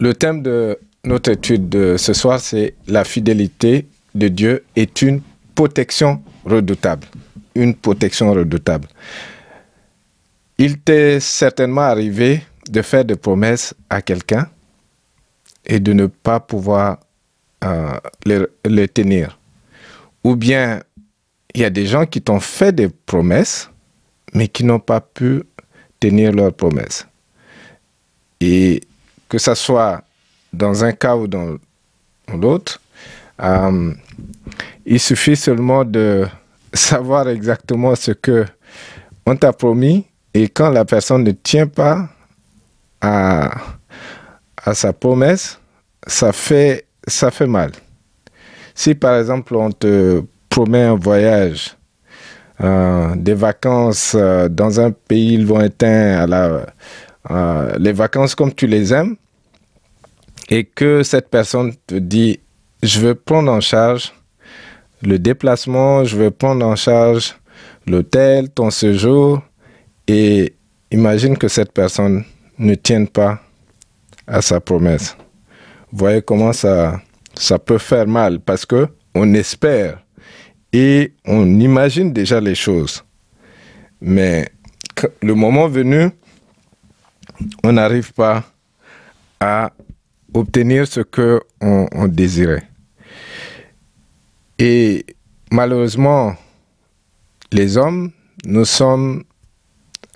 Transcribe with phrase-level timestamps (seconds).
[0.00, 5.20] le thème de notre étude de ce soir, c'est la fidélité de Dieu est une
[5.54, 7.06] protection redoutable.
[7.54, 8.88] Une protection redoutable.
[10.58, 14.48] Il t'est certainement arrivé de faire des promesses à quelqu'un
[15.64, 16.98] et de ne pas pouvoir
[17.64, 19.38] euh, les, les tenir.
[20.24, 20.82] Ou bien
[21.54, 23.70] il y a des gens qui t'ont fait des promesses,
[24.34, 25.42] mais qui n'ont pas pu
[26.00, 27.06] tenir leurs promesses.
[28.40, 28.82] Et
[29.28, 30.02] que ce soit
[30.52, 31.56] dans un cas ou dans
[32.34, 32.80] l'autre,
[33.42, 33.92] euh,
[34.84, 36.26] il suffit seulement de
[36.72, 38.44] savoir exactement ce que
[39.26, 42.08] on t'a promis et quand la personne ne tient pas
[43.00, 43.50] à,
[44.72, 45.58] sa promesse,
[46.06, 47.70] ça fait, ça fait mal.
[48.74, 51.76] Si par exemple on te promet un voyage,
[52.62, 56.66] euh, des vacances euh, dans un pays lointain, à la,
[57.30, 59.16] euh, les vacances comme tu les aimes,
[60.48, 62.40] et que cette personne te dit,
[62.82, 64.12] je veux prendre en charge
[65.02, 67.36] le déplacement, je veux prendre en charge
[67.86, 69.42] l'hôtel, ton séjour,
[70.06, 70.54] et
[70.90, 72.24] imagine que cette personne
[72.58, 73.40] ne tienne pas
[74.26, 75.16] à sa promesse.
[75.92, 77.00] Vous voyez comment ça,
[77.34, 80.02] ça peut faire mal parce que on espère
[80.72, 83.04] et on imagine déjà les choses.
[84.00, 84.48] Mais
[85.22, 86.10] le moment venu,
[87.62, 88.44] on n'arrive pas
[89.40, 89.72] à
[90.34, 92.68] obtenir ce que on, désirait.
[94.58, 95.04] Et
[95.50, 96.34] malheureusement,
[97.52, 98.12] les hommes,
[98.44, 99.24] nous sommes,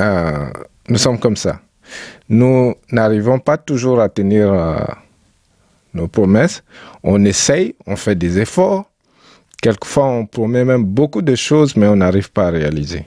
[0.00, 0.50] euh,
[0.88, 1.60] nous sommes comme ça.
[2.28, 4.78] Nous n'arrivons pas toujours à tenir euh,
[5.94, 6.62] nos promesses.
[7.02, 8.90] On essaye, on fait des efforts.
[9.62, 13.06] Quelquefois, on promet même beaucoup de choses, mais on n'arrive pas à réaliser.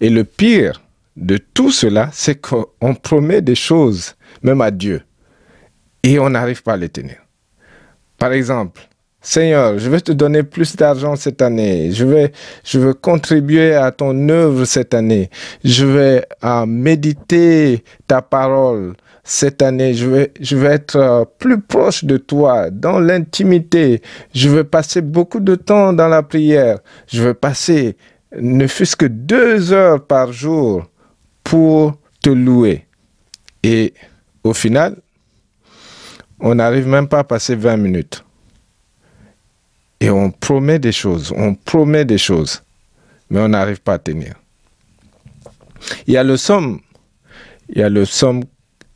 [0.00, 0.80] Et le pire
[1.16, 5.02] de tout cela, c'est qu'on promet des choses, même à Dieu
[6.02, 7.16] et on n'arrive pas à les tenir.
[8.18, 8.80] Par exemple,
[9.20, 11.92] Seigneur, je vais te donner plus d'argent cette année.
[11.92, 12.32] Je vais,
[12.64, 15.30] je veux contribuer à ton œuvre cette année.
[15.64, 19.94] Je vais euh, méditer ta parole cette année.
[19.94, 24.02] Je vais, je être euh, plus proche de toi, dans l'intimité.
[24.34, 26.78] Je vais passer beaucoup de temps dans la prière.
[27.06, 27.96] Je vais passer
[28.38, 30.86] ne fût-ce que deux heures par jour
[31.52, 32.86] pour te louer.
[33.62, 33.92] Et
[34.42, 34.96] au final,
[36.40, 38.24] on n'arrive même pas à passer 20 minutes.
[40.00, 42.62] Et on promet des choses, on promet des choses,
[43.28, 44.34] mais on n'arrive pas à tenir.
[46.06, 46.80] Il y a le somme,
[47.68, 48.44] il y a le somme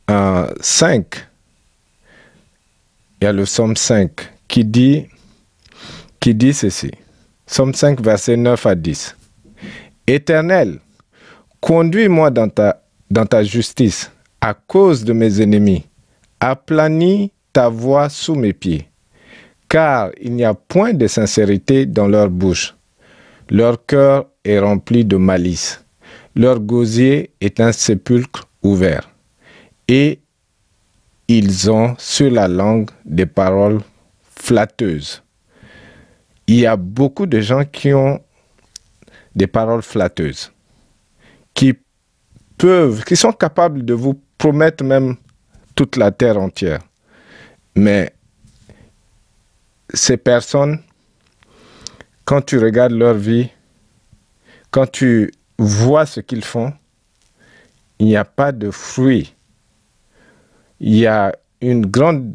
[0.08, 1.28] 5,
[3.20, 4.12] il y a le somme 5
[4.48, 5.08] qui dit,
[6.20, 6.90] qui dit ceci.
[7.46, 9.14] Somme 5, verset 9 à 10.
[10.06, 10.80] Éternel,
[11.66, 15.84] conduis-moi dans ta, justice à cause de mes ennemis.
[16.38, 18.88] Aplanis ta voix sous mes pieds,
[19.68, 22.76] car il n'y a point de sincérité dans leur bouche.
[23.50, 25.84] Leur cœur est rempli de malice.
[26.36, 29.10] Leur gosier est un sépulcre ouvert.
[29.88, 30.20] Et
[31.26, 33.80] ils ont sur la langue des paroles
[34.36, 35.20] flatteuses.
[36.46, 38.20] Il y a beaucoup de gens qui ont
[39.34, 40.52] des paroles flatteuses,
[41.56, 41.74] qui
[42.58, 45.16] peuvent, qui sont capables de vous promettre même
[45.74, 46.80] toute la terre entière.
[47.74, 48.12] Mais
[49.92, 50.82] ces personnes,
[52.24, 53.48] quand tu regardes leur vie,
[54.70, 56.72] quand tu vois ce qu'ils font,
[57.98, 59.34] il n'y a pas de fruits.
[60.80, 62.34] Il y a une grande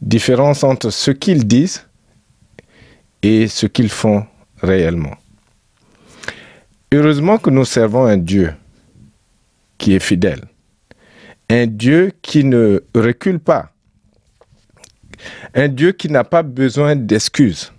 [0.00, 1.86] différence entre ce qu'ils disent
[3.22, 4.26] et ce qu'ils font
[4.62, 5.16] réellement.
[6.94, 8.52] Heureusement que nous servons un Dieu
[9.78, 10.42] qui est fidèle,
[11.48, 13.72] un Dieu qui ne recule pas,
[15.54, 17.72] un Dieu qui n'a pas besoin d'excuses.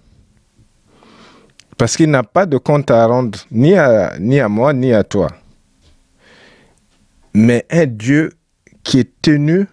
[1.78, 4.18] Parce qu'il n'a pas de compte à rendre ni à,
[4.50, 5.28] moi, ni à toi.
[7.36, 8.32] Mais un Dieu
[8.82, 9.68] qui est tenu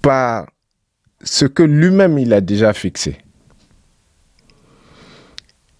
[0.00, 0.46] par
[1.22, 3.18] ce que lui-même il a déjà fixé.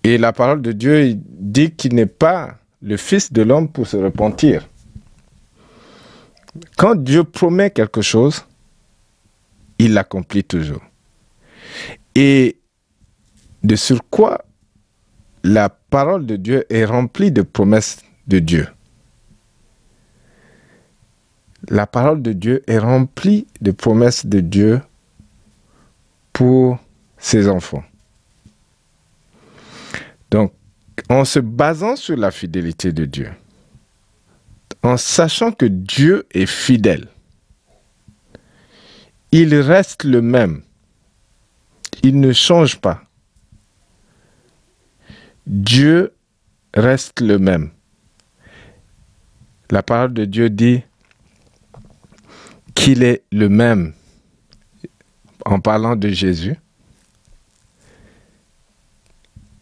[0.02, 3.96] Et la parole de Dieu dit qu'il n'est pas le Fils de l'homme pour se
[3.96, 4.66] repentir.
[6.76, 8.44] Quand Dieu promet quelque chose,
[9.78, 10.82] il l'accomplit toujours.
[12.14, 12.56] Et
[13.62, 14.44] de sur quoi
[15.44, 18.66] la parole de Dieu est remplie de promesses de Dieu.
[21.68, 24.80] La parole de Dieu est remplie de promesses de Dieu
[26.32, 26.78] pour
[27.18, 27.84] ses enfants.
[30.30, 30.52] Donc,
[31.08, 33.30] en se basant sur la fidélité de Dieu,
[34.82, 37.08] en sachant que Dieu est fidèle,
[39.32, 40.62] il reste le même.
[42.02, 43.02] Il ne change pas.
[45.46, 46.14] Dieu
[46.74, 47.70] reste le même.
[49.70, 50.82] La parole de Dieu dit
[52.74, 53.92] qu'il est le même
[55.44, 56.56] en parlant de Jésus.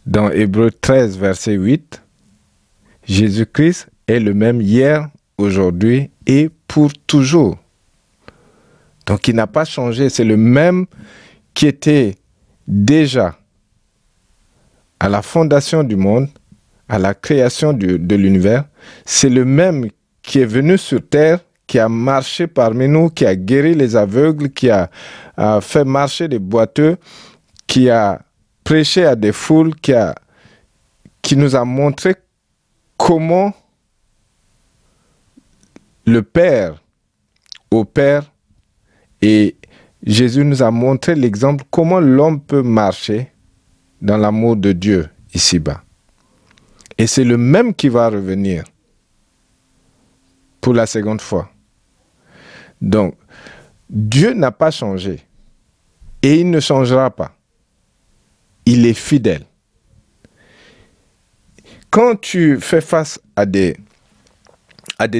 [0.09, 2.03] Dans Hébreu 13, verset 8,
[3.05, 5.07] Jésus-Christ est le même hier,
[5.37, 7.59] aujourd'hui et pour toujours.
[9.05, 10.87] Donc il n'a pas changé, c'est le même
[11.53, 12.15] qui était
[12.67, 13.37] déjà
[14.99, 16.29] à la fondation du monde,
[16.89, 18.65] à la création de l'univers,
[19.05, 19.91] c'est le même
[20.23, 24.49] qui est venu sur terre, qui a marché parmi nous, qui a guéri les aveugles,
[24.49, 24.89] qui a,
[25.61, 26.97] fait marcher des boiteux,
[27.67, 28.23] qui a
[28.69, 29.95] prêché à des foules, qui,
[31.23, 32.17] qui nous a montré
[32.99, 33.55] comment
[36.05, 36.83] le Père
[37.71, 38.31] opère
[39.23, 39.57] et
[40.03, 43.33] Jésus nous a montré l'exemple comment l'homme peut marcher
[44.03, 45.83] dans l'amour de Dieu ici-bas.
[46.99, 48.65] Et c'est le même qui va revenir
[50.61, 51.51] pour la seconde fois.
[52.83, 53.15] Donc,
[53.89, 55.21] Dieu n'a pas changé
[56.21, 57.38] et il ne changera pas.
[58.71, 59.47] Il est fidèle.
[61.89, 63.79] Quand tu fais face à des,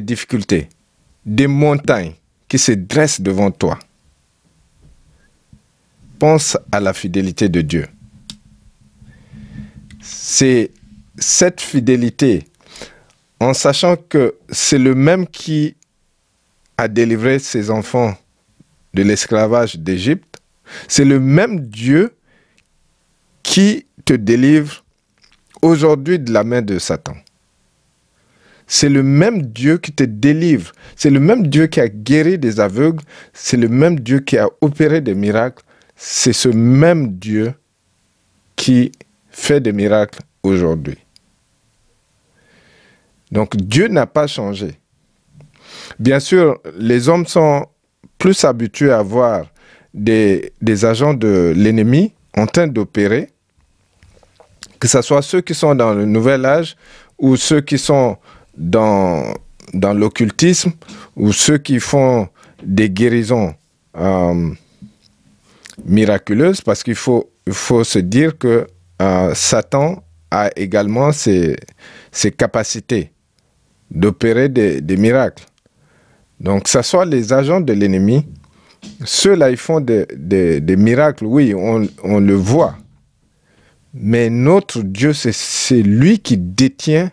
[0.03, 0.69] difficultés,
[1.25, 2.13] des montagnes
[2.47, 3.79] qui se dressent devant toi,
[6.19, 7.87] pense à la fidélité de Dieu.
[10.03, 10.71] C'est
[11.19, 12.45] cette fidélité,
[13.41, 15.75] en sachant que c'est le même qui
[16.77, 18.15] a délivré ses enfants
[18.93, 20.37] de l'esclavage d'Égypte,
[20.87, 22.13] c'est le même Dieu
[23.49, 24.85] qui te délivre
[25.63, 27.17] aujourd'hui de la main de Satan.
[28.67, 30.73] C'est le même Dieu qui te délivre.
[30.97, 33.03] C'est le même Dieu qui a guéri des aveugles.
[33.33, 35.65] C'est le même Dieu qui a opéré des miracles.
[35.97, 37.55] C'est ce même Dieu
[38.55, 38.93] qui
[39.31, 40.99] fait des miracles aujourd'hui.
[43.33, 44.79] Donc Dieu n'a pas changé.
[45.99, 47.65] Bien sûr, les hommes sont
[48.19, 49.47] plus habitués à voir
[49.95, 50.53] des,
[50.85, 53.31] agents de l'ennemi en train d'opérer,
[54.79, 56.77] que ce soit ceux qui sont dans le nouvel âge
[57.19, 58.17] ou ceux qui sont
[58.57, 59.35] dans,
[59.75, 60.73] dans l'occultisme
[61.17, 62.29] ou ceux qui font
[62.63, 63.55] des guérisons
[63.97, 64.51] euh,
[65.85, 68.67] miraculeuses, parce qu'il faut, faut se dire que
[69.01, 71.57] euh, Satan a également ses,
[72.11, 73.13] ses capacités
[73.91, 75.45] d'opérer des, des, miracles.
[76.41, 78.27] Donc, que ce soit les agents de l'ennemi,
[79.05, 82.77] ceux-là, ils font des, des, des, miracles, oui, on, on le voit.
[83.95, 87.11] Mais notre Dieu, c'est lui qui détient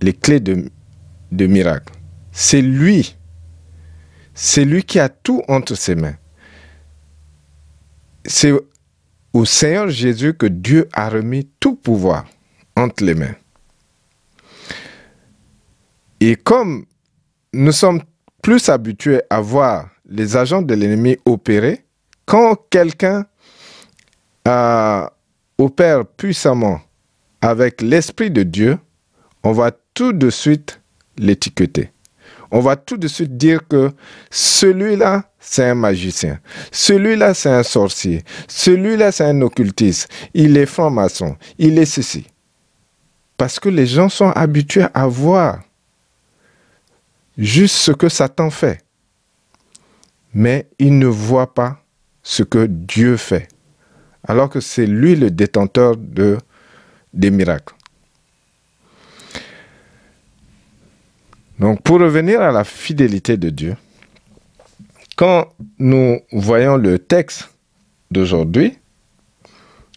[0.00, 0.70] les clés de,
[1.32, 1.92] de miracles.
[2.32, 3.16] C'est lui.
[4.34, 6.16] C'est lui qui a tout entre ses mains.
[8.24, 8.52] C'est
[9.32, 12.24] au Seigneur Jésus que Dieu a remis tout pouvoir
[12.76, 13.34] entre les mains.
[16.20, 16.86] Et comme
[17.52, 18.00] nous sommes
[18.42, 21.84] plus habitués à voir les agents de l'ennemi opérer,
[22.26, 23.26] quand quelqu'un
[24.46, 26.80] opère puissamment
[27.40, 28.78] avec l'Esprit de Dieu,
[29.42, 30.80] on va tout de suite
[31.16, 31.90] l'étiqueter.
[32.50, 33.90] On va tout de suite dire que
[34.30, 36.38] celui-là, c'est un magicien.
[36.70, 38.22] Celui-là, c'est un sorcier.
[38.48, 40.08] Celui-là, c'est un occultiste.
[40.34, 41.36] Il est franc-maçon.
[41.58, 42.26] Il est ceci.
[43.36, 45.60] Parce que les gens sont habitués à voir
[47.36, 48.80] juste ce que Satan fait.
[50.32, 51.82] Mais ils ne voient pas
[52.22, 53.48] ce que Dieu fait.
[54.26, 56.38] Alors que c'est lui le détenteur de,
[57.12, 57.74] des miracles.
[61.58, 63.76] Donc pour revenir à la fidélité de Dieu,
[65.16, 67.50] quand nous voyons le texte
[68.10, 68.76] d'aujourd'hui,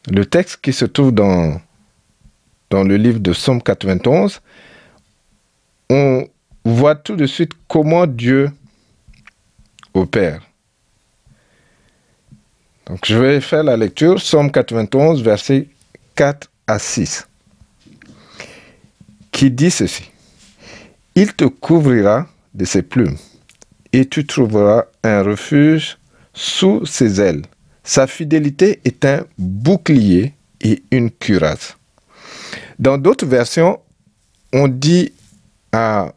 [0.10, 1.60] le texte qui se trouve dans,
[2.70, 4.42] dans le livre de Somme 91,
[5.90, 6.28] on
[6.64, 8.52] voit tout de suite comment Dieu
[9.94, 10.47] opère.
[12.88, 15.68] Donc je vais faire la lecture, Somme 91, versets
[16.16, 17.28] 4 à 6,
[19.32, 20.10] qui dit ceci.
[21.16, 23.18] Il te couvrira de ses plumes,
[23.92, 25.98] et tu trouveras un refuge
[26.34, 27.42] sous ses ailes.
[27.84, 31.76] Sa fidélité est un bouclier et une cuirasse.
[32.80, 33.82] Dans d'autres versions,
[34.54, 35.12] on dit
[35.74, 36.14] à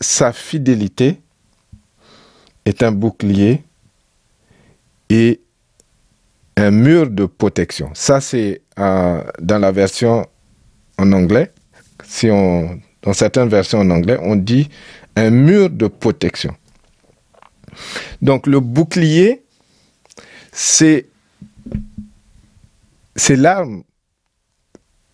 [0.00, 1.20] sa fidélité
[2.64, 3.62] est un bouclier
[5.10, 5.40] et
[6.56, 7.90] un mur de protection.
[7.94, 10.26] Ça, c'est euh, dans la version
[10.98, 11.52] en anglais.
[12.04, 14.70] Si on dans certaines versions en anglais, on dit
[15.14, 16.56] un mur de protection.
[18.22, 19.44] Donc le bouclier,
[20.52, 21.06] c'est
[23.28, 23.84] l'arme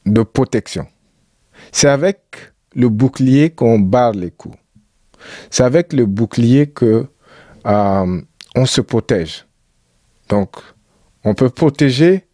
[0.06, 0.86] de protection.
[1.72, 2.20] C'est avec
[2.74, 4.56] le bouclier qu'on barre les coups.
[5.50, 7.06] C'est avec le bouclier que
[7.66, 8.22] euh,
[8.54, 9.46] on se protège.
[10.28, 10.56] Donc,
[11.24, 12.24] on peut protéger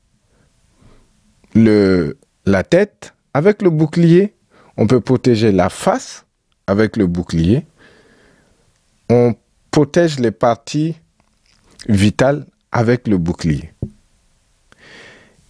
[1.55, 4.35] la tête avec le bouclier.
[4.77, 6.27] On peut protéger la face
[6.67, 7.65] avec le bouclier.
[9.09, 9.35] On
[9.71, 10.97] protège les parties
[11.89, 13.73] vitales avec le bouclier.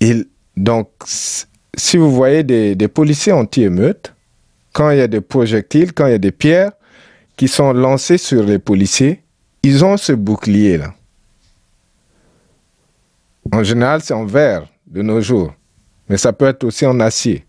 [0.01, 0.27] Et
[0.57, 4.15] donc, si vous voyez des, des policiers anti-émeutes,
[4.73, 6.73] quand il y a des projectiles, quand il y a des pierres
[7.37, 9.23] qui sont lancées sur les policiers,
[9.63, 10.95] ils ont ce bouclier-là.
[13.53, 15.55] En général, c'est en verre de nos jours,
[16.09, 17.47] mais ça peut être aussi en acier.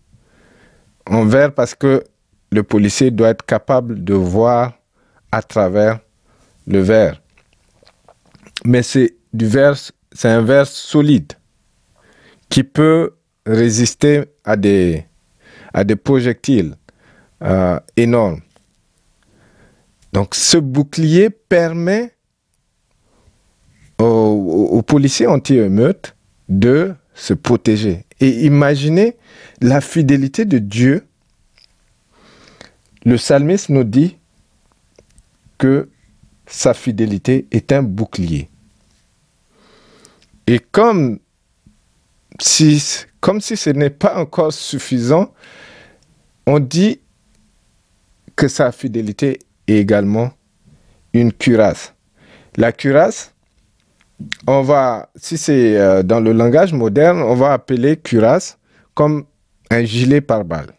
[1.06, 2.04] En verre parce que
[2.50, 4.74] le policier doit être capable de voir
[5.32, 6.00] à travers
[6.66, 7.20] le verre.
[8.64, 9.76] Mais c'est du verre,
[10.12, 11.32] c'est un verre solide
[12.48, 13.14] qui peut
[13.46, 15.04] résister à des,
[15.72, 16.74] à des projectiles
[17.42, 18.40] euh, énormes.
[20.12, 22.14] Donc ce bouclier permet
[23.98, 26.14] aux, policiers anti-émeutes
[26.48, 28.04] de se protéger.
[28.20, 29.16] Et imaginez
[29.60, 31.04] la fidélité de Dieu.
[33.04, 34.16] Le psalmiste nous dit
[35.58, 35.88] que
[36.46, 38.48] sa fidélité est un bouclier.
[40.46, 41.18] Et comme
[42.40, 45.32] si, comme si ce n'est pas encore suffisant,
[46.46, 47.00] on dit
[48.36, 50.32] que sa fidélité est également
[51.12, 51.94] une cuirasse.
[52.56, 53.34] La cuirasse,
[54.46, 58.58] on va, si c'est euh, dans le langage moderne, on va appeler cuirasse
[58.94, 59.24] comme
[59.70, 60.72] un gilet par balle.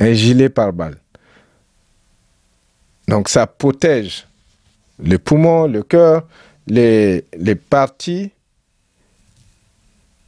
[0.00, 0.98] Un gilet par balle.
[3.08, 4.26] Donc ça protège
[4.98, 6.26] le poumon, le cœur,
[6.66, 8.32] les, les parties,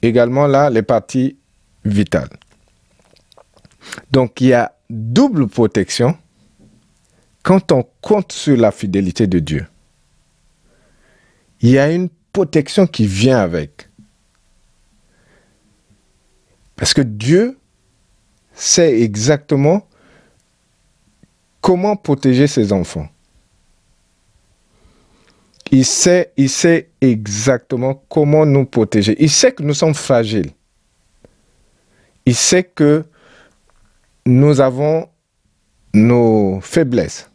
[0.02, 1.36] également là, les parties
[1.84, 2.28] vitales.
[4.10, 6.16] Donc il y a double protection
[7.42, 9.66] quand on compte sur la fidélité de Dieu.
[11.60, 13.88] Il y a une protection qui vient avec.
[16.76, 17.58] Parce que Dieu
[18.54, 19.86] sait exactement
[21.60, 23.08] comment protéger ses enfants.
[25.70, 26.32] Il sait,
[27.00, 29.16] exactement comment nous protéger.
[29.22, 30.50] Il sait que nous sommes fragiles.
[32.24, 33.04] Il sait que
[34.24, 35.08] nous avons
[35.92, 37.30] nos faiblesses.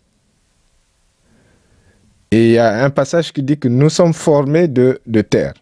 [2.34, 5.54] Et il y a un passage qui dit que nous sommes formés de, terre.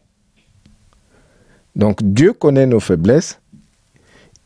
[1.75, 3.41] Donc Dieu connaît nos faiblesses,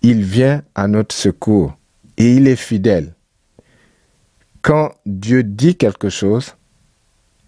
[0.01, 1.77] il vient à notre secours
[2.17, 3.13] et il est fidèle.
[4.63, 6.55] Quand Dieu dit quelque chose,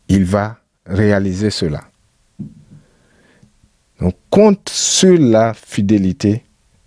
[0.10, 1.82] il va réaliser cela.
[4.00, 6.44] Donc compte sur la fidélité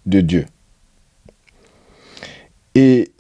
[0.07, 0.47] de Dieu.
[2.77, 3.11] Et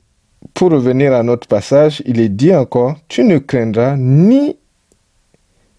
[0.55, 4.60] pour revenir à notre passage, il est dit encore, tu ne craindras ni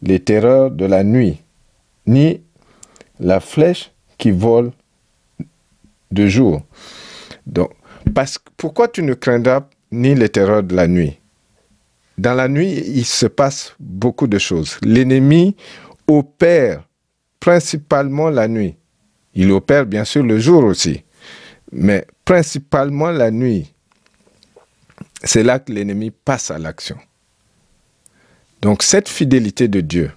[0.01, 1.41] les terreurs de la nuit,
[2.05, 2.41] ni
[3.19, 4.71] la flèche qui vole
[6.11, 6.61] de jour.
[7.45, 7.71] Donc,
[8.13, 11.17] parce, pourquoi tu ne craindras ni les terreurs de la nuit?
[12.17, 14.77] Dans la nuit, il se passe beaucoup de choses.
[14.83, 15.55] L'ennemi
[16.07, 16.87] opère
[17.39, 18.75] principalement la nuit.
[19.33, 21.03] Il opère bien sûr le jour aussi,
[21.71, 23.73] mais principalement la nuit.
[25.23, 26.97] C'est là que l'ennemi passe à l'action.
[28.61, 30.11] Donc cette fidélité de Dieu,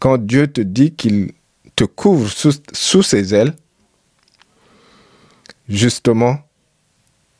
[0.00, 1.32] quand Dieu te dit qu'il
[1.76, 3.54] te couvre sous, ses ailes,
[5.68, 6.38] justement,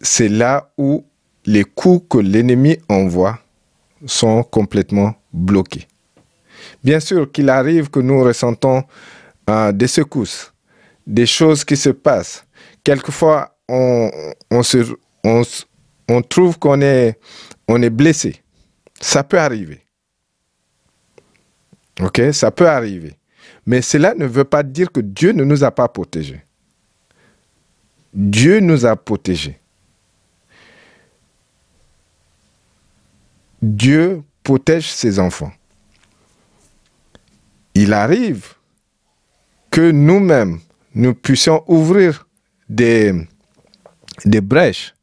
[0.00, 1.04] c'est là où
[1.46, 3.38] les coups que l'ennemi envoie
[4.06, 5.88] sont complètement bloqués.
[6.84, 8.84] Bien sûr qu'il arrive que nous ressentons
[9.48, 10.52] euh, des secousses,
[11.06, 12.44] des choses qui se passent.
[12.84, 14.10] Quelquefois, on,
[16.28, 17.18] trouve qu'on est,
[17.66, 18.42] on est blessé.
[19.00, 19.84] Ça peut arriver.
[22.00, 22.20] OK?
[22.32, 23.16] Ça peut arriver.
[23.66, 26.42] Mais cela ne veut pas dire que Dieu ne nous a pas protégés.
[28.14, 29.60] Dieu nous a protégés.
[33.60, 35.52] Dieu protège ses enfants.
[37.74, 38.54] Il arrive
[39.70, 40.60] que nous-mêmes,
[40.94, 42.26] nous puissions ouvrir
[42.68, 43.12] des,
[44.24, 44.94] des brèches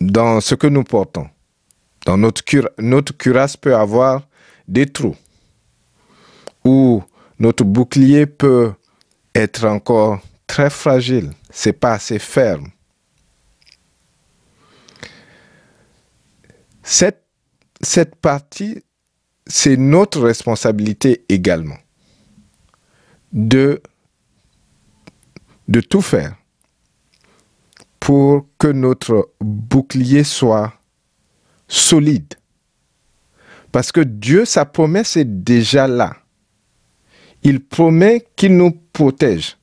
[0.00, 1.28] dans ce que nous portons.
[2.16, 2.42] Notre,
[2.78, 4.26] notre cuirasse peut avoir
[4.66, 5.16] des trous
[6.64, 7.02] ou
[7.38, 8.72] notre bouclier peut
[9.34, 12.68] être encore très fragile, c'est pas assez ferme.
[16.82, 17.28] Cette
[17.80, 18.82] cette partie,
[19.46, 21.78] c'est notre responsabilité également
[23.32, 23.82] de,
[25.68, 26.36] de tout faire
[28.00, 30.74] pour que notre bouclier soit
[31.68, 32.34] solide.
[33.70, 36.16] Parce que Dieu, sa promesse est déjà là.
[37.42, 39.56] Il promet qu'il nous protège.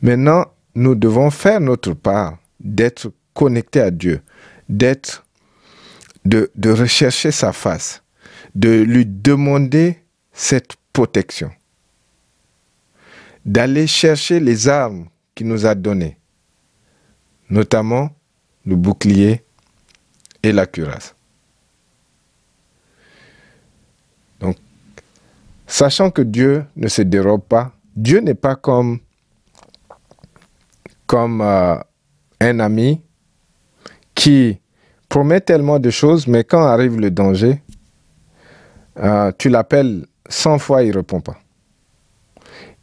[0.00, 4.22] Maintenant, nous devons faire notre part d'être connectés à Dieu,
[4.68, 5.26] d'être,
[6.24, 8.02] de, de rechercher sa face,
[8.54, 9.98] de lui demander
[10.32, 11.50] cette protection,
[13.44, 16.18] d'aller chercher les armes qu'il nous a données,
[17.50, 18.10] notamment
[18.64, 19.42] le bouclier
[20.42, 21.14] et la cuirasse.
[24.40, 24.56] Donc,
[25.66, 29.00] sachant que Dieu ne se dérobe pas, Dieu n'est pas comme,
[31.06, 31.76] comme euh,
[32.40, 33.02] un ami
[34.14, 34.60] qui
[35.08, 37.60] promet tellement de choses, mais quand arrive le danger,
[38.98, 41.38] euh, tu l'appelles 100 fois, il ne répond pas.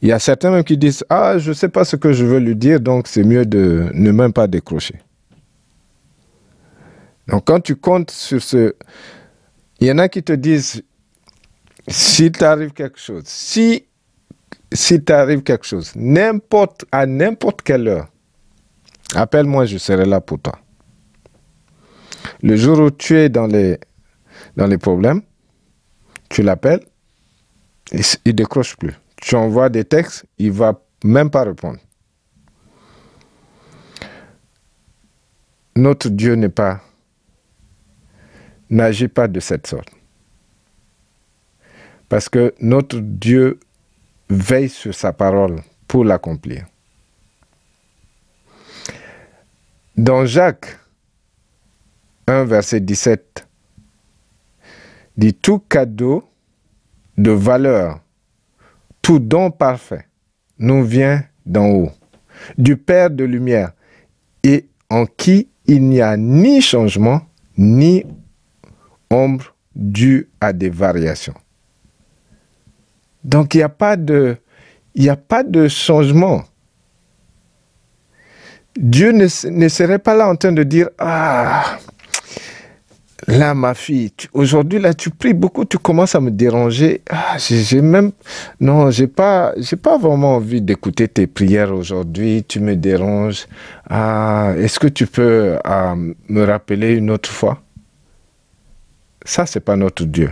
[0.02, 2.24] Il y a certains même qui disent Ah, je ne sais pas ce que je
[2.24, 4.96] veux lui dire, donc c'est mieux de ne même pas décrocher.
[7.28, 8.76] Donc quand tu comptes sur ce...
[9.80, 10.84] Il y en a qui te disent
[11.88, 13.86] S'il t'arrive quelque chose, si,
[14.74, 18.08] si t'arrive quelque chose, n'importe, à n'importe quelle heure,
[19.16, 20.60] appelle-moi, je serai là pour toi.
[22.42, 23.80] Le jour où tu es dans les,
[24.56, 25.22] dans les problèmes,
[26.30, 26.82] tu l'appelles,
[27.92, 28.94] il ne décroche plus.
[29.18, 31.80] Tu envoies des textes, il ne va même pas répondre.
[35.76, 36.82] Notre Dieu n'est pas,
[38.70, 39.90] n'agit pas de cette sorte.
[42.10, 43.60] Parce que notre Dieu
[44.30, 46.66] veille sur sa parole pour l'accomplir.
[49.96, 50.80] Dans Jacques
[52.28, 53.48] 1, verset 17,
[55.18, 56.24] dit tout cadeau
[57.18, 58.02] de valeur
[59.08, 60.06] tout don parfait
[60.60, 61.92] nous vient d'en haut,
[62.58, 63.72] du Père de lumière,
[64.44, 67.22] et en qui il n'y a ni changement,
[67.58, 68.04] ni
[69.10, 71.36] ombre due à des variations.
[73.24, 74.38] Donc il n'y a pas de,
[75.08, 76.44] a pas de changement.
[78.78, 79.28] Dieu ne,
[79.68, 81.80] serait pas là en train de dire, ah,
[83.26, 87.02] Là, ma fille, aujourd'hui, là, tu pries beaucoup, tu commences à me déranger.
[87.10, 88.12] Ah, j'ai même,
[88.62, 92.46] non, j'ai pas, j'ai pas vraiment envie d'écouter tes prières aujourd'hui.
[92.48, 93.48] Tu me déranges.
[93.90, 97.62] Ah, est-ce que tu peux euh, me rappeler une autre fois?
[99.28, 100.32] Ça, c'est pas notre Dieu.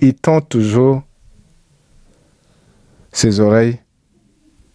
[0.00, 1.04] Il tend toujours
[3.12, 3.78] ses oreilles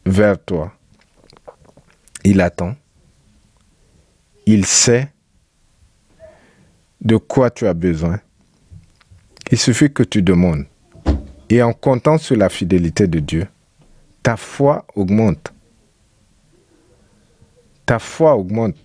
[0.05, 0.71] vers toi.
[2.23, 2.77] Il attend.
[4.45, 5.11] Il sait
[7.01, 8.21] de quoi tu as besoin.
[9.51, 10.65] Il suffit que tu demandes.
[11.49, 13.47] Et en comptant sur la fidélité de Dieu,
[14.23, 15.51] ta foi augmente.
[17.85, 18.77] Ta foi augmente.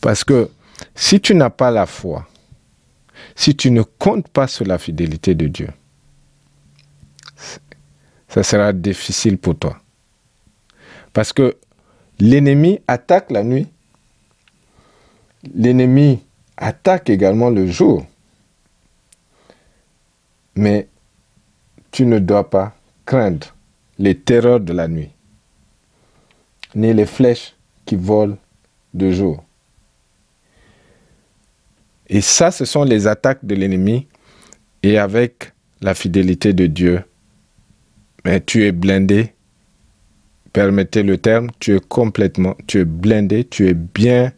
[0.00, 0.48] Parce que
[0.94, 2.28] si tu n'as pas la foi,
[3.34, 5.68] si tu ne comptes pas sur la fidélité de Dieu,
[8.28, 9.80] ça sera difficile pour toi.
[11.12, 11.56] Parce que
[12.18, 13.68] l'ennemi attaque la nuit.
[15.54, 16.20] L'ennemi
[16.56, 18.04] attaque également le jour.
[20.56, 20.88] Mais
[21.90, 23.54] tu ne dois pas craindre
[23.98, 25.10] les terreurs de la nuit,
[26.74, 28.36] ni les flèches qui volent
[28.94, 29.43] de jour.
[32.08, 34.06] Et ça, ce sont les attaques de l'ennemi.
[34.82, 37.02] Et avec la fidélité de Dieu,
[38.24, 39.32] mais tu es blindé.
[40.52, 44.32] Permettez le terme, tu es complètement, tu es blindé, tu es bien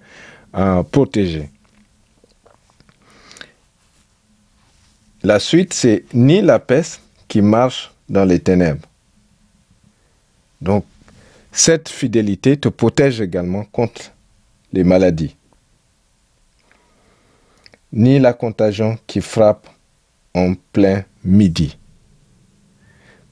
[0.56, 1.50] euh, protégé.
[5.22, 8.86] La suite, c'est ni la peste qui marche dans les ténèbres.
[10.60, 10.84] Donc,
[11.52, 14.12] cette fidélité te protège également contre
[14.72, 15.35] les maladies.
[17.92, 19.68] Ni la contagion qui frappe
[20.34, 21.78] en plein midi.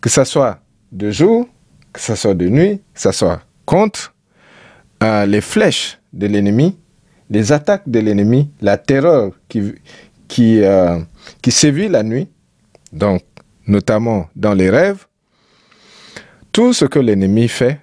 [0.01, 0.61] Que ce soit
[0.93, 1.49] de jour,
[1.93, 4.14] que ce soit de nuit, que ce soit contre
[5.03, 6.77] euh, les flèches de l'ennemi,
[7.31, 9.75] les attaques de l'ennemi, la terreur qui,
[10.62, 11.01] euh,
[11.43, 12.29] qui sévit la nuit,
[12.93, 13.23] donc
[13.67, 15.07] notamment dans les rêves,
[16.53, 17.81] tout ce que l'ennemi fait,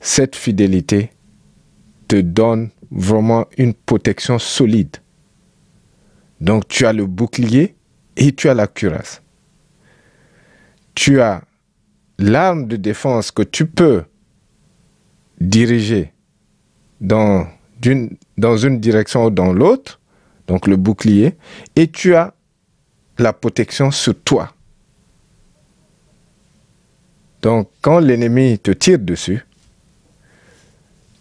[0.00, 1.10] cette fidélité
[2.08, 4.96] te donne vraiment une protection solide.
[6.40, 7.74] Donc tu as le bouclier
[8.16, 9.22] et tu as la cuirasse.
[10.94, 11.42] Tu as
[12.18, 14.04] l'arme de défense que tu peux
[15.40, 16.12] diriger
[17.00, 17.46] dans,
[18.36, 20.00] dans une direction ou dans l'autre
[20.50, 21.36] donc le bouclier,
[21.76, 22.34] et tu as
[23.18, 24.52] la protection sur toi.
[27.40, 29.46] Donc quand l'ennemi te tire dessus,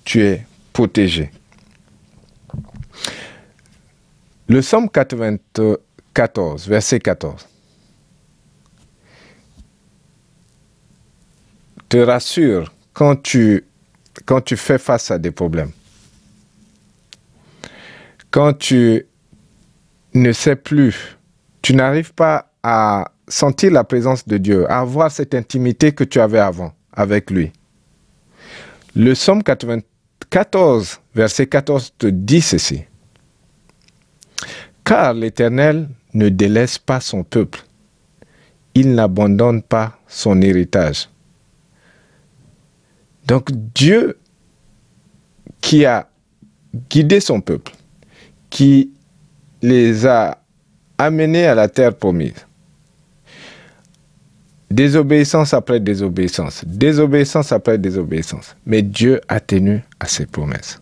[0.03, 1.29] tu es protégé.
[4.49, 7.47] Le Somme 94, verset 14.
[11.89, 13.65] te rassure quand tu,
[14.25, 15.71] quand tu fais face à des problèmes.
[18.31, 19.05] Quand tu
[20.13, 21.17] ne sais plus,
[21.63, 26.19] tu n'arrives pas à sentir la présence de Dieu, à avoir cette intimité que tu
[26.19, 27.51] avais avant avec lui.
[28.95, 32.83] Le psaume 94, verset 14 te dit ceci.
[34.89, 37.60] Car l'Éternel ne délaisse pas son peuple,
[38.73, 41.10] il n'abandonne pas son héritage.
[43.28, 44.17] Donc Dieu
[45.62, 46.10] qui a
[46.89, 47.73] guidé son peuple,
[48.49, 48.89] qui
[49.62, 50.41] les a
[50.97, 52.47] amenés à la terre promise,
[54.71, 60.82] désobéissance après désobéissance, désobéissance après désobéissance, mais Dieu a tenu à ses promesses.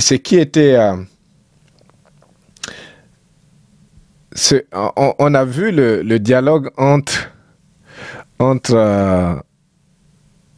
[0.00, 0.76] Ce qui était...
[0.76, 0.96] Euh,
[4.96, 7.00] on, a vu le dialogue euh,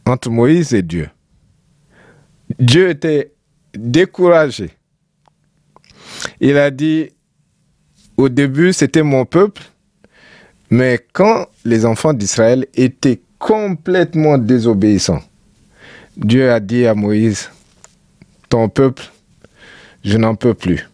[0.05, 1.09] entre Moïse et Dieu.
[2.59, 3.33] Dieu était
[3.73, 4.71] découragé.
[6.39, 7.09] Il a dit,
[8.15, 9.61] au début, c'était mon peuple,
[10.69, 15.21] mais quand les enfants d'Israël étaient complètement désobéissants,
[16.15, 17.51] Dieu a dit à Moïse,
[18.49, 19.03] ton peuple,
[20.03, 20.87] je n'en peux plus.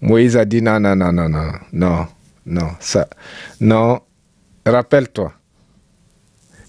[0.00, 2.06] Moïse a dit, non, non, non, non, non, non,
[2.46, 3.08] non, ça,
[3.60, 4.00] non,
[4.66, 5.32] rappelle-toi,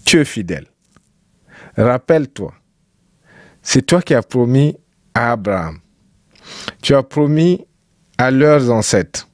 [0.04, 0.66] tu es fidèle.
[1.76, 2.54] Rappelle-toi,
[3.62, 4.76] c'est toi qui as promis
[5.14, 5.80] à Abraham,
[6.80, 7.66] tu as promis
[8.18, 9.28] à leurs ancêtres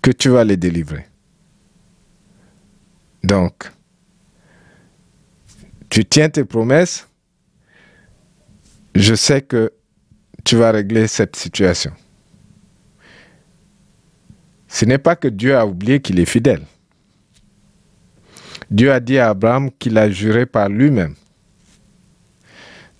[0.00, 1.06] que tu vas les délivrer.
[3.24, 3.72] Donc,
[5.88, 7.08] tu tiens tes promesses,
[8.94, 9.72] je sais que
[10.46, 11.92] tu vas régler cette situation.
[14.68, 16.62] Ce n'est pas que Dieu a oublié qu'il est fidèle.
[18.70, 21.16] Dieu a dit à Abraham qu'il a juré par lui-même.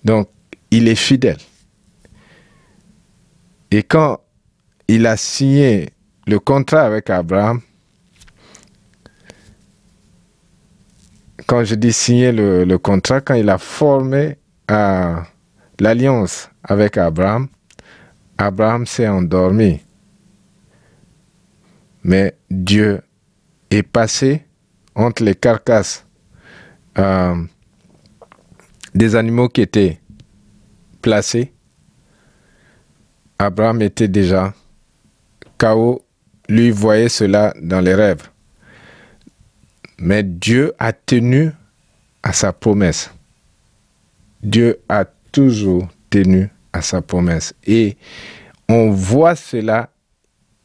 [0.03, 0.29] Donc,
[0.71, 1.37] il est fidèle.
[3.71, 4.19] Et quand
[4.89, 5.89] il a signé
[6.25, 7.61] le contrat avec Abraham,
[11.45, 14.37] quand je dis signer le, contrat, quand il a formé
[14.69, 15.15] euh,
[15.79, 17.47] l'alliance avec Abraham,
[18.37, 19.81] Abraham s'est endormi.
[22.03, 23.01] Mais Dieu
[23.69, 24.45] est passé
[24.95, 26.05] entre les carcasses
[26.97, 27.35] euh,
[28.95, 29.99] des animaux qui étaient
[31.01, 31.53] placés,
[33.39, 34.53] Abraham était déjà
[35.57, 36.03] KO,
[36.49, 38.29] lui voyait cela dans les rêves.
[39.99, 41.51] Mais Dieu a tenu
[42.23, 43.11] à sa promesse.
[44.41, 45.05] Dieu a
[45.37, 47.53] toujours tenu à sa promesse.
[47.67, 47.95] Et
[48.67, 49.91] on voit cela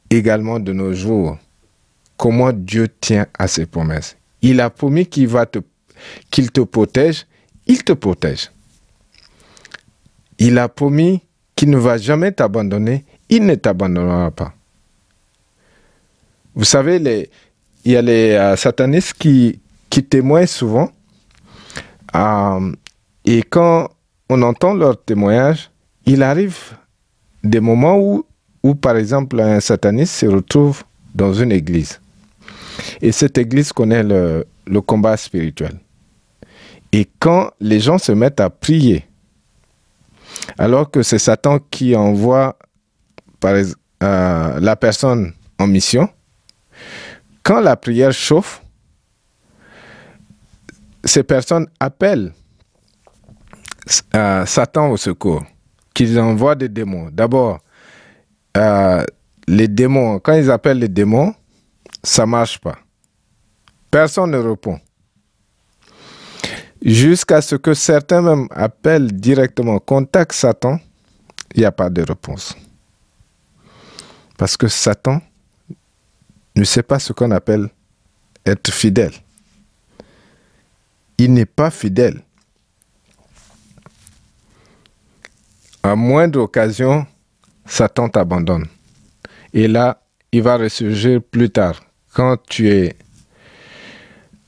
[0.08, 1.36] également de nos jours,
[2.16, 4.16] comment Dieu tient à ses promesses.
[4.40, 5.58] Il a promis qu'il va te,
[6.30, 7.26] qu'il te protège,
[7.66, 8.50] il te protège.
[10.38, 11.20] Il a promis
[11.54, 14.54] qu'il ne va jamais t'abandonner, il ne t'abandonnera pas.
[16.54, 17.28] Vous savez, les,
[17.84, 20.90] il y a les euh, satanistes qui, qui témoignent souvent.
[22.16, 22.72] Euh,
[23.26, 23.90] et quand
[24.32, 25.70] on entend leur témoignage,
[26.06, 26.56] il arrive
[27.44, 27.98] des moments
[28.62, 32.00] où, par exemple, un sataniste se retrouve dans une église.
[33.02, 34.46] Et cette église connaît le,
[34.86, 35.78] combat spirituel.
[36.92, 39.04] Et quand les gens se mettent à prier,
[40.56, 42.56] alors que c'est Satan qui envoie
[43.44, 43.64] euh,
[44.00, 46.08] la personne en mission,
[47.42, 48.62] quand la prière chauffe,
[51.04, 52.32] ces personnes appellent
[54.14, 55.44] euh, Satan au secours,
[55.94, 57.08] qu'ils envoient des démons.
[57.10, 57.58] D'abord,
[58.56, 59.04] euh,
[59.48, 61.34] les démons, quand ils appellent les démons,
[62.02, 62.78] ça marche pas.
[63.90, 64.80] Personne ne répond.
[66.84, 70.80] Jusqu'à ce que certains même appellent directement, contactent Satan,
[71.54, 72.56] il n'y a pas de réponse.
[74.36, 75.20] Parce que Satan
[76.56, 77.68] ne sait pas ce qu'on appelle
[78.44, 79.12] être fidèle.
[81.18, 82.22] Il n'est pas fidèle.
[85.82, 87.06] À moindre occasion,
[87.66, 88.66] Satan t'abandonne.
[89.52, 92.96] Et là, il va ressurgir plus tard quand tu es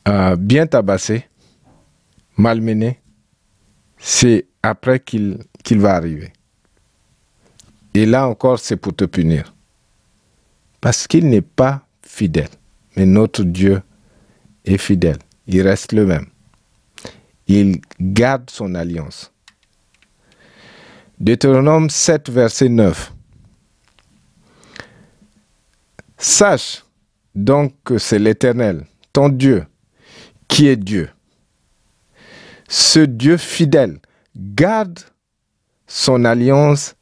[0.07, 1.25] euh, bien tabassé,
[2.37, 3.01] malmené,
[3.99, 6.33] c'est après qu'il qu'il va arriver.
[7.95, 9.55] Et là encore, c'est pour te punir.
[10.81, 12.51] Parce qu'il n'est pas fidèle.
[12.97, 13.81] Mais notre Dieu
[14.65, 15.19] est fidèle.
[15.47, 16.27] Il reste le même.
[17.47, 19.33] Il garde son alliance.
[21.21, 23.13] Deutéronome 7, verset 9.
[26.19, 26.85] Sache
[27.35, 29.65] donc que c'est l'Éternel, ton Dieu,
[30.49, 31.09] qui est Dieu.
[32.69, 33.99] Ce Dieu fidèle
[34.37, 34.99] garde
[35.87, 36.97] son alliance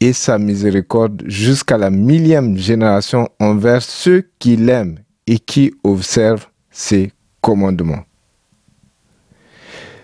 [0.00, 7.12] et sa miséricorde jusqu'à la millième génération envers ceux qui l'aiment et qui observent ses
[7.40, 8.04] commandements.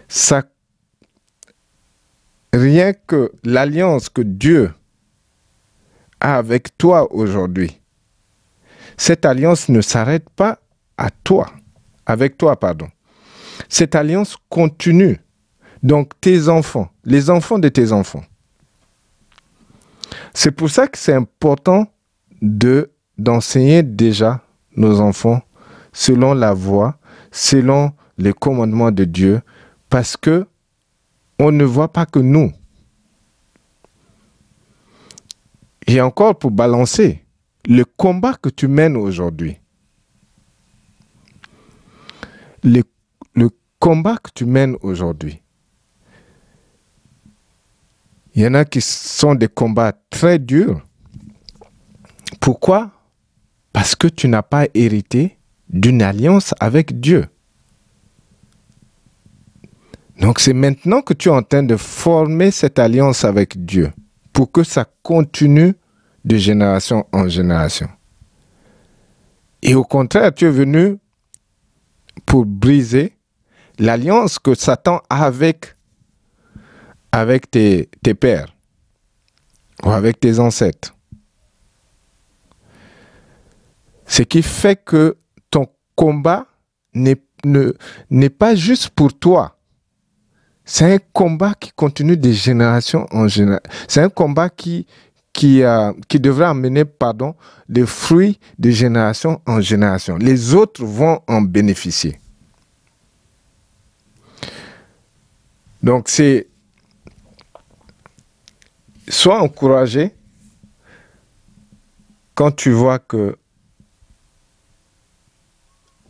[0.08, 0.42] Ça,
[2.54, 4.72] rien que l'alliance que Dieu
[6.20, 7.80] a avec toi aujourd'hui,
[8.96, 10.60] cette alliance ne s'arrête pas
[10.96, 11.50] à toi,
[12.06, 12.88] avec toi, pardon.
[13.68, 15.20] Cette alliance continue.
[15.82, 18.24] Donc tes enfants, les enfants de tes enfants.
[20.32, 21.86] C'est pour ça que c'est important
[22.40, 24.40] de d'enseigner déjà
[24.76, 25.40] nos enfants
[25.92, 26.98] selon la voie,
[27.30, 29.40] selon les commandements de Dieu,
[29.88, 30.46] parce que
[31.38, 32.52] on ne voit pas que nous.
[35.86, 37.24] Et encore pour balancer,
[37.66, 39.58] le combat que tu mènes aujourd'hui,
[42.62, 42.82] le,
[43.78, 45.42] combat que tu mènes aujourd'hui,
[48.34, 50.82] il y en a qui sont des combats très durs.
[52.40, 52.90] Pourquoi?
[53.74, 55.36] Parce que tu n'as pas hérité
[55.68, 57.26] d'une alliance avec Dieu.
[60.20, 63.92] Donc c'est maintenant que tu es en train de former cette alliance avec Dieu
[64.32, 65.74] pour que ça continue
[66.24, 67.88] de génération en génération.
[69.62, 70.98] Et au contraire, tu es venu
[72.26, 73.16] pour briser
[73.78, 75.74] l'alliance que Satan a avec,
[77.50, 78.54] tes, tes pères
[79.82, 80.94] ou avec tes ancêtres.
[84.06, 85.16] Ce qui fait que
[85.50, 86.46] ton combat
[86.94, 87.16] n'est
[88.30, 89.53] pas juste pour toi.
[90.64, 93.70] C'est un combat qui continue de génération en génération.
[93.86, 94.86] C'est un combat qui,
[95.32, 95.62] qui,
[96.08, 97.34] qui devrait amener pardon,
[97.68, 100.16] des fruits de génération en génération.
[100.16, 102.18] Les autres vont en bénéficier.
[105.82, 106.48] Donc c'est
[109.06, 110.14] sois encouragé
[112.34, 113.36] quand tu vois que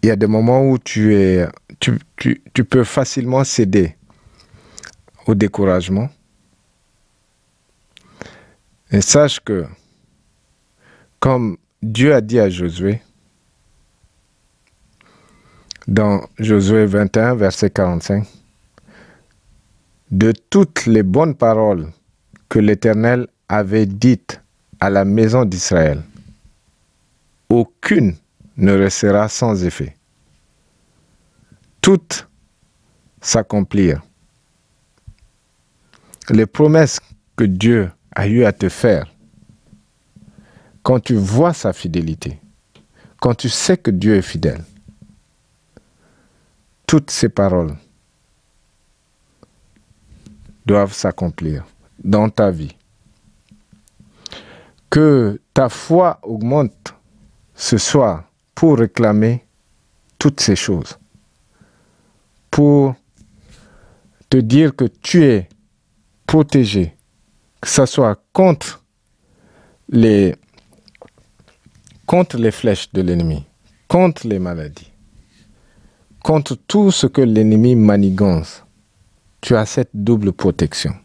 [0.03, 1.49] il y a des moments où tu es
[1.81, 3.97] tu, tu, tu peux facilement céder
[5.27, 6.09] au découragement
[8.91, 9.65] et sache que,
[11.19, 13.03] comme Dieu a dit à Josué,
[15.89, 18.27] dans Josué 21, verset 45,
[20.11, 21.91] de toutes les bonnes paroles
[22.49, 24.41] que l'Éternel avait dites
[24.81, 26.03] à la maison d'Israël,
[27.49, 28.17] aucune
[28.57, 29.97] ne restera sans effet.
[31.81, 32.29] Toutes
[33.21, 34.03] s'accomplirent.
[36.31, 37.01] Les promesses
[37.37, 39.13] que Dieu a eu à te faire,
[40.83, 42.41] quand tu vois sa fidélité,
[43.21, 44.65] quand tu sais que Dieu est fidèle,
[46.87, 47.77] toutes ces paroles
[50.65, 51.65] doivent s'accomplir
[52.03, 52.75] dans ta vie.
[54.89, 56.95] Que ta foi augmente
[57.55, 59.45] ce soir pour réclamer
[60.19, 60.99] toutes ces choses,
[62.51, 62.95] pour
[64.31, 65.49] te dire que tu es
[66.35, 66.93] protégé,
[67.61, 68.83] que ce soit contre
[69.89, 70.35] les,
[72.07, 73.45] contre les flèches de l'ennemi,
[73.87, 74.91] contre les maladies,
[76.25, 78.65] contre tout ce que l'ennemi manigance,
[79.41, 80.97] tu as cette double protection.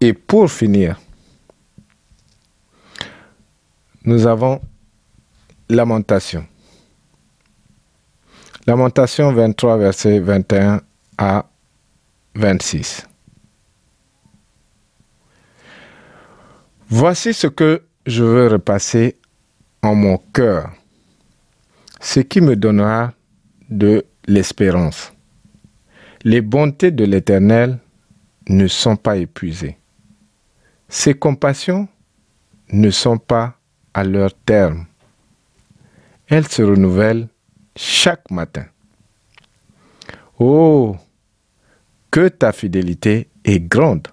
[0.00, 1.00] Et pour finir,
[4.04, 4.60] nous avons
[5.68, 6.46] lamentation.
[8.64, 10.82] Lamentation 23, verset 21
[11.18, 11.46] à
[12.34, 13.06] 26.
[16.88, 19.16] Voici ce que je veux repasser
[19.82, 20.72] en mon cœur,
[22.00, 23.12] ce qui me donnera
[23.70, 25.12] de l'espérance.
[26.24, 27.78] Les bontés de l'Éternel
[28.48, 29.78] ne sont pas épuisées.
[30.88, 31.88] Ses compassions
[32.70, 33.58] ne sont pas
[33.94, 34.86] à leur terme.
[36.28, 37.28] Elles se renouvellent
[37.76, 38.66] chaque matin.
[40.38, 40.96] Oh,
[42.12, 44.06] que ta fidélité est grande.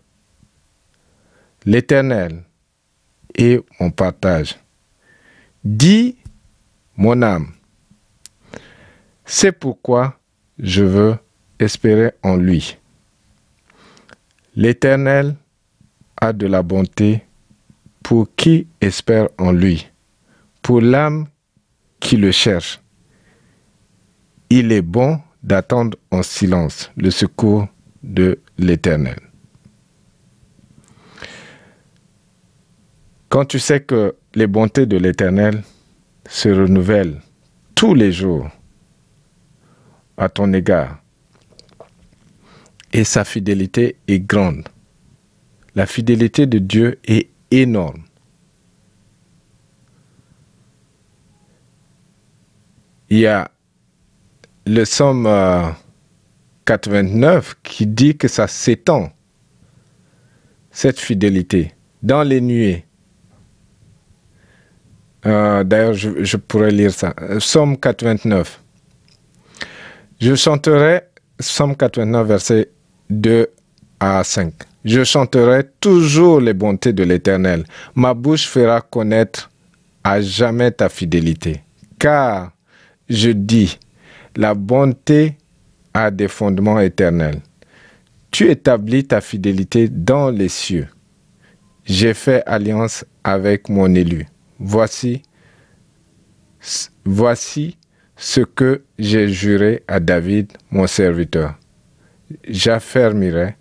[1.65, 2.43] L'Éternel
[3.35, 4.57] et mon partage.
[5.65, 6.15] Dis,
[6.95, 7.51] mon âme,
[9.25, 10.17] c'est pourquoi
[10.57, 11.17] je veux
[11.59, 12.77] espérer en lui.
[14.55, 15.35] L'Éternel
[16.21, 17.25] a de la bonté
[18.01, 19.89] pour qui espère en lui,
[20.61, 21.27] pour l'âme
[21.99, 22.79] qui le cherche.
[24.49, 27.67] Il est bon d'attendre en silence le secours
[28.03, 29.19] de l'Éternel.
[33.29, 35.63] Quand tu sais que les bontés de l'Éternel
[36.27, 37.21] se renouvellent
[37.75, 38.49] tous les jours
[40.17, 41.01] à ton égard
[42.91, 44.67] et sa fidélité est grande,
[45.75, 48.03] la fidélité de Dieu est énorme.
[53.11, 53.51] Il y a
[54.65, 55.27] le somme
[56.69, 59.11] 89 qui dit que ça s'étend,
[60.69, 62.85] cette fidélité, dans les nuées.
[65.25, 67.15] Euh, d'ailleurs, je, pourrais lire ça.
[67.39, 68.61] Somme 89.
[70.21, 71.01] Je chanterai,
[71.39, 72.69] Somme 89, verset
[73.09, 73.47] 2
[73.99, 74.53] à 5.
[74.85, 77.63] Je chanterai toujours les bontés de l'Éternel.
[77.95, 79.49] Ma bouche fera connaître
[80.03, 81.63] à jamais ta fidélité.
[81.97, 82.51] Car
[83.09, 83.79] je dis,
[84.35, 85.35] la bonté
[85.93, 87.41] a des fondements éternels.
[88.31, 90.87] Tu établis ta fidélité dans les cieux.
[91.85, 94.27] J'ai fait alliance avec mon élu.
[94.59, 95.23] Voici,
[97.05, 97.77] voici
[98.15, 101.55] ce que j'ai juré à David, mon serviteur.
[102.47, 103.55] J'affermirai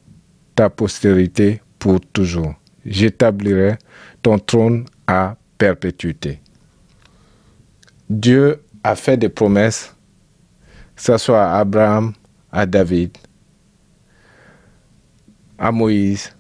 [0.55, 2.55] ta postérité pour toujours.
[2.85, 3.77] J'établirai
[4.23, 6.41] ton trône à perpétuité.
[8.11, 9.95] Dieu a fait des promesses,
[10.99, 12.13] ce soit à Abraham,
[12.53, 13.17] à David,
[15.57, 16.35] à Moïse,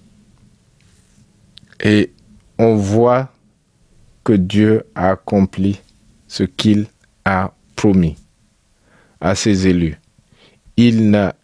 [1.80, 2.12] et
[2.58, 3.32] on voit
[4.24, 5.80] que Dieu a accompli
[6.26, 6.86] ce qu'il
[7.24, 8.16] a promis
[9.20, 9.96] à ses élus.
[10.76, 11.34] Il n'a,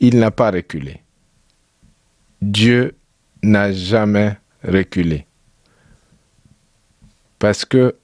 [0.00, 1.02] il n'a pas reculé.
[2.40, 2.96] Dieu
[3.42, 5.26] n'a jamais reculé.
[7.38, 7.94] Parce que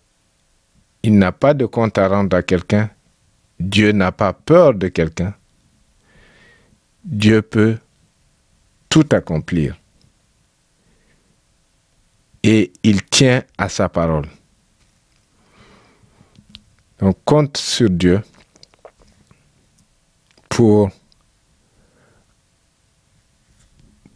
[1.03, 2.89] il n'a pas de compte à rendre à quelqu'un.
[3.61, 5.35] Dieu n'a pas peur de quelqu'un.
[7.05, 7.79] Dieu peut
[8.89, 9.77] tout accomplir
[12.43, 14.29] et il tient à sa parole.
[16.99, 18.23] Donc compte sur Dieu
[20.49, 20.91] pour,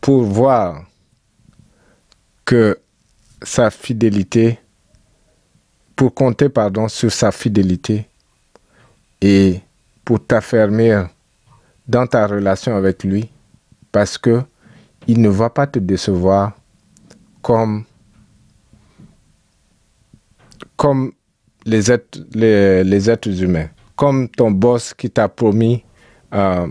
[0.00, 0.86] pour voir
[2.44, 2.78] que
[3.42, 4.58] sa fidélité,
[5.96, 8.08] pour compter pardon, sur sa fidélité
[9.20, 9.60] et
[10.04, 11.08] pour t'affermir
[11.86, 13.30] dans ta relation avec lui
[13.92, 14.42] parce que
[15.06, 16.52] il ne va pas te décevoir
[17.42, 17.84] comme
[20.76, 21.12] comme
[21.64, 25.84] les êtres, les, êtres humains, comme ton boss qui t'a promis
[26.32, 26.68] euh,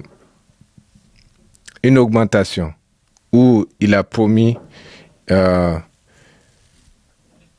[1.84, 2.74] une augmentation
[3.34, 4.58] ou il a promis
[5.30, 5.78] euh,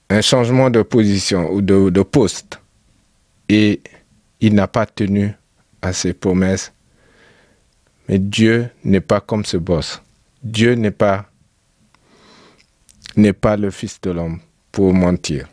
[0.09, 2.61] un changement de position ou de, de poste.
[3.48, 3.83] Et
[4.40, 5.33] il n'a pas tenu
[5.83, 6.72] à ses promesses.
[8.09, 10.03] Mais Dieu n'est pas comme ce boss.
[10.42, 11.27] Dieu n'est pas
[13.16, 14.40] le fils de l'homme
[14.72, 15.48] pour mentir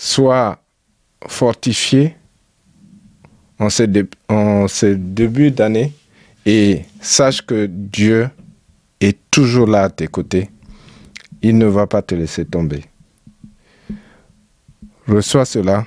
[0.00, 0.58] soit
[1.28, 2.16] fortifié
[3.58, 3.86] en ces,
[4.30, 5.92] en ces débuts d'année
[6.46, 8.30] et sache que Dieu
[8.98, 10.48] est toujours là à tes côtés.
[11.42, 12.82] Il ne va pas te laisser tomber.
[15.06, 15.86] Reçois cela